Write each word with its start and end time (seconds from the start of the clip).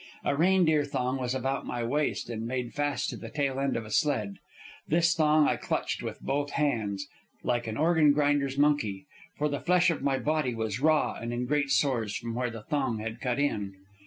A 0.23 0.35
reindeer 0.35 0.83
thong 0.83 1.19
was 1.19 1.35
about 1.35 1.67
my 1.67 1.83
waist 1.83 2.27
and 2.27 2.47
made 2.47 2.73
fast 2.73 3.11
to 3.11 3.17
the 3.17 3.29
tail 3.29 3.59
end 3.59 3.77
of 3.77 3.85
a 3.85 3.91
sled. 3.91 4.37
This 4.87 5.13
thong 5.13 5.47
I 5.47 5.57
clutched 5.57 6.01
with 6.01 6.19
both 6.21 6.53
hands, 6.53 7.05
like 7.43 7.67
an 7.67 7.77
organ 7.77 8.11
grinder's 8.11 8.57
monkey; 8.57 9.05
for 9.37 9.47
the 9.47 9.59
flesh 9.59 9.91
of 9.91 10.01
my 10.01 10.17
body 10.17 10.55
was 10.55 10.79
raw 10.79 11.19
and 11.21 11.31
in 11.31 11.45
great 11.45 11.69
sores 11.69 12.15
from 12.17 12.33
where 12.33 12.49
the 12.49 12.63
thong 12.63 12.97
had 12.97 13.21
cut 13.21 13.37
in. 13.37 13.75